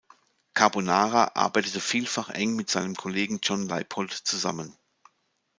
[0.55, 4.75] Carbonara arbeitete vielfach eng mit seinem Kollegen John Leipold zusammen.